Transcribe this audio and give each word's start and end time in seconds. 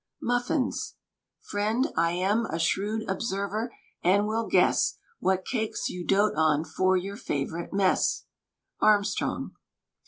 MUFFINS. 0.19 0.95
Friend, 1.41 1.93
I 1.95 2.13
am 2.13 2.47
a 2.47 2.57
shrewd 2.57 3.07
observer, 3.07 3.71
and 4.01 4.25
will 4.25 4.47
guess 4.47 4.97
What 5.19 5.45
cakes 5.45 5.89
you 5.89 6.03
doat 6.03 6.33
on 6.35 6.63
for 6.65 6.97
your 6.97 7.17
favorite 7.17 7.71
mess. 7.71 8.25
ARMSTRONG. 8.81 9.51